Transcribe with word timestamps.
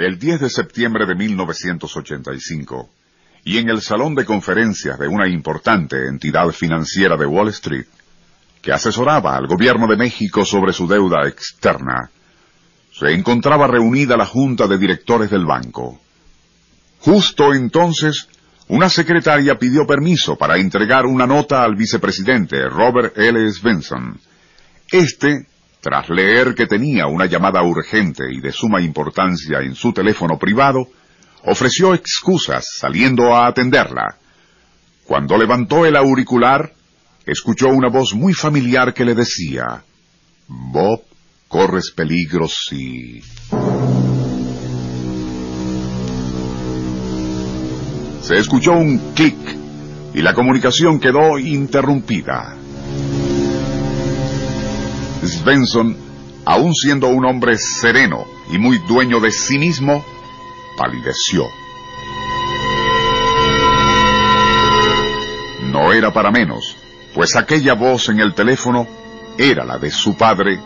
El 0.00 0.18
10 0.18 0.40
de 0.40 0.48
septiembre 0.48 1.04
de 1.04 1.14
1985, 1.14 2.88
y 3.44 3.58
en 3.58 3.68
el 3.68 3.82
salón 3.82 4.14
de 4.14 4.24
conferencias 4.24 4.98
de 4.98 5.06
una 5.06 5.28
importante 5.28 6.08
entidad 6.08 6.48
financiera 6.52 7.18
de 7.18 7.26
Wall 7.26 7.48
Street, 7.48 7.84
que 8.62 8.72
asesoraba 8.72 9.36
al 9.36 9.46
gobierno 9.46 9.86
de 9.86 9.98
México 9.98 10.46
sobre 10.46 10.72
su 10.72 10.88
deuda 10.88 11.28
externa, 11.28 12.08
se 12.98 13.12
encontraba 13.12 13.66
reunida 13.66 14.16
la 14.16 14.24
junta 14.24 14.66
de 14.66 14.78
directores 14.78 15.28
del 15.28 15.44
banco. 15.44 16.00
Justo 17.00 17.52
entonces, 17.52 18.26
una 18.68 18.88
secretaria 18.88 19.58
pidió 19.58 19.86
permiso 19.86 20.34
para 20.34 20.56
entregar 20.56 21.04
una 21.04 21.26
nota 21.26 21.62
al 21.62 21.76
vicepresidente 21.76 22.70
Robert 22.70 23.18
L. 23.18 23.52
Svensson. 23.52 24.18
Este 24.90 25.49
tras 25.80 26.08
leer 26.10 26.54
que 26.54 26.66
tenía 26.66 27.06
una 27.06 27.26
llamada 27.26 27.62
urgente 27.62 28.24
y 28.30 28.40
de 28.40 28.52
suma 28.52 28.80
importancia 28.80 29.60
en 29.60 29.74
su 29.74 29.92
teléfono 29.92 30.38
privado, 30.38 30.86
ofreció 31.44 31.94
excusas 31.94 32.66
saliendo 32.78 33.34
a 33.34 33.46
atenderla. 33.46 34.16
Cuando 35.04 35.38
levantó 35.38 35.86
el 35.86 35.96
auricular, 35.96 36.72
escuchó 37.24 37.68
una 37.68 37.88
voz 37.88 38.14
muy 38.14 38.34
familiar 38.34 38.92
que 38.92 39.04
le 39.04 39.14
decía, 39.14 39.82
Bob, 40.46 41.00
corres 41.48 41.92
peligro 41.94 42.46
si... 42.46 43.22
Se 48.22 48.38
escuchó 48.38 48.72
un 48.72 49.14
clic 49.14 49.36
y 50.14 50.22
la 50.22 50.34
comunicación 50.34 51.00
quedó 51.00 51.38
interrumpida. 51.38 52.59
Svensson, 55.30 55.96
aun 56.44 56.74
siendo 56.74 57.08
un 57.08 57.24
hombre 57.24 57.56
sereno 57.56 58.24
y 58.50 58.58
muy 58.58 58.78
dueño 58.78 59.20
de 59.20 59.30
sí 59.30 59.58
mismo, 59.58 60.04
palideció. 60.76 61.46
No 65.72 65.92
era 65.92 66.12
para 66.12 66.30
menos, 66.30 66.76
pues 67.14 67.36
aquella 67.36 67.74
voz 67.74 68.08
en 68.08 68.20
el 68.20 68.34
teléfono 68.34 68.86
era 69.38 69.64
la 69.64 69.78
de 69.78 69.90
su 69.90 70.16
padre, 70.16 70.58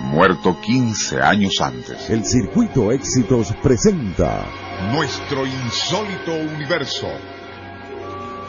muerto 0.00 0.60
15 0.60 1.20
años 1.20 1.60
antes. 1.60 2.10
El 2.10 2.24
Circuito 2.24 2.92
Éxitos 2.92 3.52
presenta 3.62 4.46
Nuestro 4.92 5.46
insólito 5.46 6.32
universo. 6.32 7.08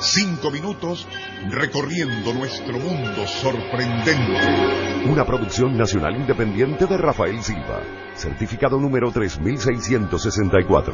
Cinco 0.00 0.52
minutos 0.52 1.08
recorriendo 1.50 2.32
nuestro 2.32 2.78
mundo 2.78 3.26
sorprendente. 3.26 5.02
Una 5.06 5.24
producción 5.24 5.76
nacional 5.76 6.14
independiente 6.14 6.86
de 6.86 6.96
Rafael 6.96 7.42
Silva. 7.42 7.82
Certificado 8.14 8.78
número 8.78 9.10
3664. 9.10 10.92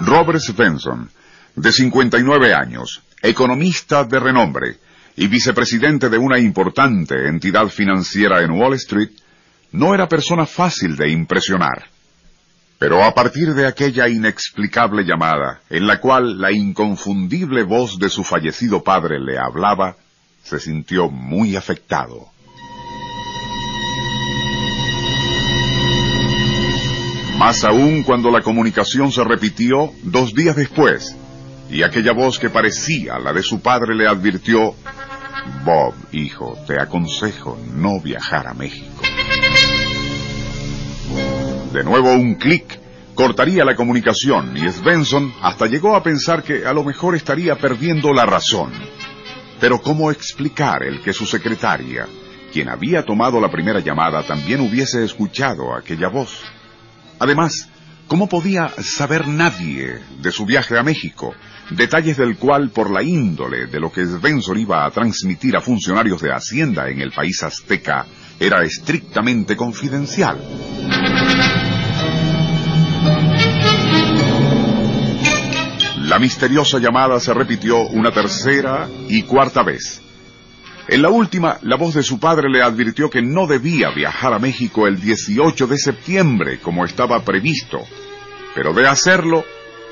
Robert 0.00 0.40
Svensson, 0.40 1.10
de 1.56 1.70
59 1.70 2.54
años, 2.54 3.02
economista 3.20 4.04
de 4.04 4.20
renombre 4.20 4.78
y 5.16 5.26
vicepresidente 5.26 6.08
de 6.08 6.16
una 6.16 6.38
importante 6.38 7.28
entidad 7.28 7.68
financiera 7.68 8.42
en 8.42 8.52
Wall 8.52 8.74
Street, 8.74 9.10
no 9.72 9.94
era 9.94 10.08
persona 10.08 10.46
fácil 10.46 10.96
de 10.96 11.10
impresionar. 11.10 11.93
Pero 12.84 13.02
a 13.02 13.14
partir 13.14 13.54
de 13.54 13.66
aquella 13.66 14.10
inexplicable 14.10 15.04
llamada, 15.04 15.62
en 15.70 15.86
la 15.86 16.00
cual 16.00 16.38
la 16.38 16.52
inconfundible 16.52 17.62
voz 17.62 17.98
de 17.98 18.10
su 18.10 18.22
fallecido 18.22 18.84
padre 18.84 19.18
le 19.18 19.38
hablaba, 19.38 19.96
se 20.42 20.60
sintió 20.60 21.08
muy 21.08 21.56
afectado. 21.56 22.26
Más 27.38 27.64
aún 27.64 28.02
cuando 28.02 28.30
la 28.30 28.42
comunicación 28.42 29.10
se 29.12 29.24
repitió 29.24 29.90
dos 30.02 30.34
días 30.34 30.54
después, 30.54 31.16
y 31.70 31.84
aquella 31.84 32.12
voz 32.12 32.38
que 32.38 32.50
parecía 32.50 33.18
la 33.18 33.32
de 33.32 33.42
su 33.42 33.62
padre 33.62 33.94
le 33.94 34.06
advirtió, 34.06 34.74
Bob, 35.64 35.94
hijo, 36.12 36.58
te 36.66 36.78
aconsejo 36.78 37.58
no 37.72 37.98
viajar 38.02 38.46
a 38.46 38.52
México. 38.52 39.03
De 41.74 41.82
nuevo 41.82 42.12
un 42.12 42.36
clic 42.36 42.78
cortaría 43.16 43.64
la 43.64 43.74
comunicación 43.74 44.56
y 44.56 44.70
Svensson 44.70 45.34
hasta 45.42 45.66
llegó 45.66 45.96
a 45.96 46.04
pensar 46.04 46.44
que 46.44 46.64
a 46.64 46.72
lo 46.72 46.84
mejor 46.84 47.16
estaría 47.16 47.56
perdiendo 47.56 48.12
la 48.12 48.24
razón. 48.24 48.70
Pero 49.58 49.82
¿cómo 49.82 50.12
explicar 50.12 50.84
el 50.84 51.02
que 51.02 51.12
su 51.12 51.26
secretaria, 51.26 52.06
quien 52.52 52.68
había 52.68 53.02
tomado 53.02 53.40
la 53.40 53.50
primera 53.50 53.80
llamada, 53.80 54.22
también 54.22 54.60
hubiese 54.60 55.02
escuchado 55.02 55.74
aquella 55.74 56.06
voz? 56.10 56.44
Además, 57.18 57.68
¿cómo 58.06 58.28
podía 58.28 58.68
saber 58.80 59.26
nadie 59.26 59.98
de 60.20 60.30
su 60.30 60.46
viaje 60.46 60.78
a 60.78 60.84
México, 60.84 61.34
detalles 61.70 62.16
del 62.16 62.36
cual 62.36 62.70
por 62.70 62.88
la 62.88 63.02
índole 63.02 63.66
de 63.66 63.80
lo 63.80 63.90
que 63.90 64.06
Svensson 64.06 64.58
iba 64.58 64.86
a 64.86 64.90
transmitir 64.92 65.56
a 65.56 65.60
funcionarios 65.60 66.22
de 66.22 66.32
Hacienda 66.32 66.88
en 66.88 67.00
el 67.00 67.10
país 67.10 67.42
azteca 67.42 68.06
era 68.38 68.62
estrictamente 68.62 69.56
confidencial? 69.56 70.38
La 76.14 76.20
misteriosa 76.20 76.78
llamada 76.78 77.18
se 77.18 77.34
repitió 77.34 77.88
una 77.88 78.12
tercera 78.12 78.88
y 79.08 79.22
cuarta 79.22 79.64
vez. 79.64 80.00
En 80.86 81.02
la 81.02 81.08
última, 81.08 81.58
la 81.62 81.74
voz 81.74 81.94
de 81.94 82.04
su 82.04 82.20
padre 82.20 82.48
le 82.48 82.62
advirtió 82.62 83.10
que 83.10 83.20
no 83.20 83.48
debía 83.48 83.90
viajar 83.90 84.32
a 84.32 84.38
México 84.38 84.86
el 84.86 85.00
18 85.00 85.66
de 85.66 85.76
septiembre 85.76 86.60
como 86.60 86.84
estaba 86.84 87.24
previsto, 87.24 87.80
pero 88.54 88.72
de 88.72 88.86
hacerlo, 88.86 89.44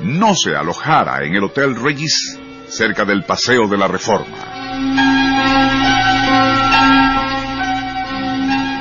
no 0.00 0.34
se 0.34 0.56
alojara 0.56 1.24
en 1.24 1.36
el 1.36 1.44
Hotel 1.44 1.76
Regis 1.76 2.36
cerca 2.66 3.04
del 3.04 3.22
Paseo 3.22 3.68
de 3.68 3.78
la 3.78 3.86
Reforma. 3.86 4.38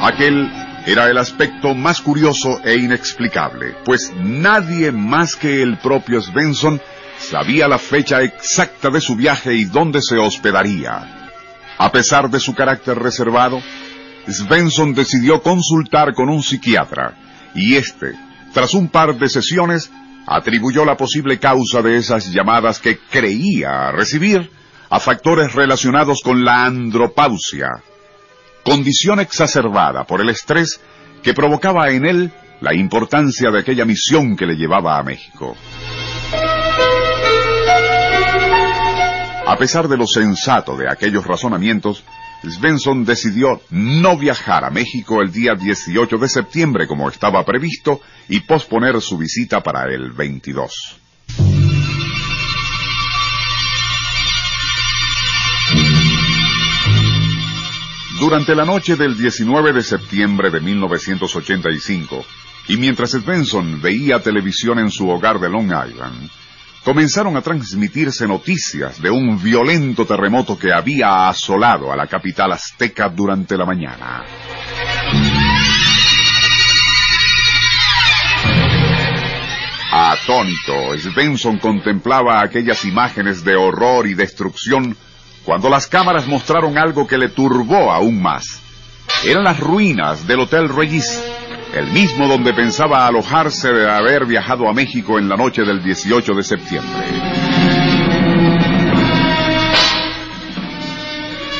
Aquel 0.00 0.50
era 0.86 1.10
el 1.10 1.18
aspecto 1.18 1.74
más 1.74 2.00
curioso 2.00 2.62
e 2.64 2.76
inexplicable, 2.76 3.74
pues 3.84 4.10
nadie 4.16 4.90
más 4.90 5.36
que 5.36 5.60
el 5.60 5.76
propio 5.76 6.22
Svensson 6.22 6.80
sabía 7.30 7.66
la 7.68 7.78
fecha 7.78 8.22
exacta 8.22 8.90
de 8.90 9.00
su 9.00 9.16
viaje 9.16 9.54
y 9.54 9.64
dónde 9.64 10.00
se 10.00 10.16
hospedaría. 10.16 11.30
A 11.78 11.92
pesar 11.92 12.30
de 12.30 12.40
su 12.40 12.54
carácter 12.54 12.98
reservado, 12.98 13.60
Svensson 14.28 14.94
decidió 14.94 15.42
consultar 15.42 16.14
con 16.14 16.28
un 16.28 16.42
psiquiatra, 16.42 17.14
y 17.54 17.76
este, 17.76 18.12
tras 18.52 18.74
un 18.74 18.88
par 18.88 19.16
de 19.16 19.28
sesiones, 19.28 19.90
atribuyó 20.26 20.84
la 20.84 20.96
posible 20.96 21.38
causa 21.38 21.82
de 21.82 21.96
esas 21.96 22.32
llamadas 22.32 22.80
que 22.80 22.98
creía 22.98 23.92
recibir 23.92 24.50
a 24.90 25.00
factores 25.00 25.52
relacionados 25.54 26.20
con 26.22 26.44
la 26.44 26.64
andropausia, 26.64 27.68
condición 28.64 29.20
exacerbada 29.20 30.04
por 30.04 30.20
el 30.20 30.30
estrés 30.30 30.80
que 31.22 31.34
provocaba 31.34 31.90
en 31.90 32.06
él 32.06 32.32
la 32.60 32.74
importancia 32.74 33.50
de 33.50 33.60
aquella 33.60 33.84
misión 33.84 34.36
que 34.36 34.46
le 34.46 34.54
llevaba 34.54 34.98
a 34.98 35.02
México. 35.02 35.56
A 39.46 39.56
pesar 39.56 39.86
de 39.86 39.96
lo 39.96 40.08
sensato 40.08 40.76
de 40.76 40.90
aquellos 40.90 41.24
razonamientos, 41.24 42.02
Svensson 42.42 43.04
decidió 43.04 43.60
no 43.70 44.18
viajar 44.18 44.64
a 44.64 44.70
México 44.70 45.22
el 45.22 45.30
día 45.30 45.54
18 45.54 46.18
de 46.18 46.28
septiembre 46.28 46.88
como 46.88 47.08
estaba 47.08 47.44
previsto 47.44 48.00
y 48.28 48.40
posponer 48.40 49.00
su 49.00 49.16
visita 49.16 49.62
para 49.62 49.84
el 49.84 50.10
22. 50.10 50.98
Durante 58.18 58.56
la 58.56 58.64
noche 58.64 58.96
del 58.96 59.16
19 59.16 59.72
de 59.72 59.82
septiembre 59.84 60.50
de 60.50 60.60
1985, 60.60 62.24
y 62.66 62.78
mientras 62.78 63.10
Svensson 63.10 63.80
veía 63.80 64.18
televisión 64.18 64.80
en 64.80 64.90
su 64.90 65.08
hogar 65.08 65.38
de 65.38 65.48
Long 65.48 65.66
Island, 65.66 66.30
comenzaron 66.86 67.36
a 67.36 67.42
transmitirse 67.42 68.28
noticias 68.28 69.02
de 69.02 69.10
un 69.10 69.42
violento 69.42 70.06
terremoto 70.06 70.56
que 70.56 70.72
había 70.72 71.28
asolado 71.28 71.90
a 71.90 71.96
la 71.96 72.06
capital 72.06 72.52
azteca 72.52 73.08
durante 73.08 73.56
la 73.56 73.66
mañana. 73.66 74.24
Atónito, 79.90 80.96
Svensson 80.96 81.58
contemplaba 81.58 82.40
aquellas 82.40 82.84
imágenes 82.84 83.42
de 83.42 83.56
horror 83.56 84.06
y 84.06 84.14
destrucción 84.14 84.96
cuando 85.44 85.68
las 85.68 85.88
cámaras 85.88 86.28
mostraron 86.28 86.78
algo 86.78 87.04
que 87.04 87.18
le 87.18 87.30
turbó 87.30 87.90
aún 87.90 88.22
más. 88.22 88.62
Eran 89.24 89.42
las 89.42 89.58
ruinas 89.58 90.24
del 90.28 90.38
Hotel 90.38 90.68
Regis, 90.68 91.20
el 91.76 91.90
mismo 91.92 92.26
donde 92.26 92.54
pensaba 92.54 93.06
alojarse 93.06 93.70
de 93.70 93.90
haber 93.90 94.24
viajado 94.24 94.66
a 94.66 94.72
México 94.72 95.18
en 95.18 95.28
la 95.28 95.36
noche 95.36 95.62
del 95.62 95.82
18 95.82 96.32
de 96.32 96.42
septiembre. 96.42 97.06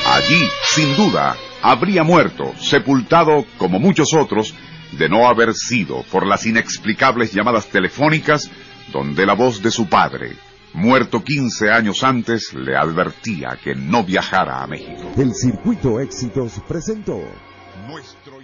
Allí, 0.06 0.48
sin 0.74 0.96
duda, 0.96 1.36
habría 1.60 2.02
muerto, 2.02 2.54
sepultado 2.58 3.44
como 3.58 3.78
muchos 3.78 4.14
otros, 4.14 4.54
de 4.92 5.08
no 5.10 5.28
haber 5.28 5.52
sido 5.52 6.02
por 6.04 6.26
las 6.26 6.46
inexplicables 6.46 7.34
llamadas 7.34 7.66
telefónicas 7.66 8.50
donde 8.92 9.26
la 9.26 9.34
voz 9.34 9.60
de 9.62 9.70
su 9.70 9.86
padre, 9.86 10.36
muerto 10.72 11.22
15 11.22 11.70
años 11.70 12.02
antes, 12.02 12.54
le 12.54 12.74
advertía 12.74 13.58
que 13.62 13.74
no 13.74 14.02
viajara 14.02 14.62
a 14.62 14.66
México. 14.66 15.12
El 15.18 15.34
Circuito 15.34 16.00
Éxitos 16.00 16.62
presentó 16.66 17.20
Nuestro 17.86 18.35